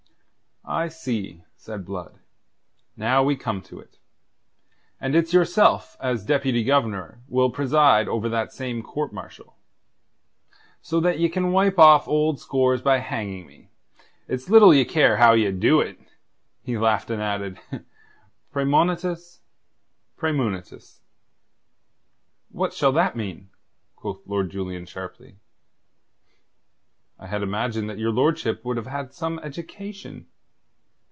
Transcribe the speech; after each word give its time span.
"I 0.63 0.89
see," 0.89 1.43
said 1.57 1.85
Blood. 1.85 2.19
"Now 2.95 3.23
we 3.23 3.35
come 3.35 3.63
to 3.63 3.79
it. 3.79 3.97
And 5.01 5.15
it's 5.15 5.33
yourself 5.33 5.97
as 5.99 6.23
Deputy 6.23 6.63
Governor 6.63 7.19
will 7.27 7.49
preside 7.49 8.07
over 8.07 8.29
that 8.29 8.53
same 8.53 8.83
court 8.83 9.11
martial. 9.11 9.55
So 10.79 10.99
that 10.99 11.17
ye 11.19 11.29
can 11.29 11.51
wipe 11.51 11.79
off 11.79 12.07
old 12.07 12.39
scores 12.39 12.79
by 12.83 12.99
hanging 12.99 13.47
me, 13.47 13.69
it's 14.27 14.51
little 14.51 14.71
ye 14.71 14.85
care 14.85 15.17
how 15.17 15.33
ye 15.33 15.51
do 15.51 15.81
it!" 15.81 15.99
He 16.63 16.77
laughed, 16.77 17.09
and 17.09 17.21
added: 17.21 17.57
"Praemonitus, 18.53 19.39
praemunitus." 20.15 21.01
"What 22.49 22.71
shall 22.71 22.91
that 22.91 23.15
mean?" 23.17 23.49
quoth 23.95 24.25
Lord 24.27 24.51
Julian 24.51 24.85
sharply. 24.85 25.37
"I 27.17 27.25
had 27.25 27.41
imagined 27.41 27.89
that 27.89 27.97
your 27.99 28.11
lordship 28.11 28.63
would 28.63 28.77
have 28.77 28.87
had 28.87 29.11
some 29.11 29.39
education." 29.39 30.27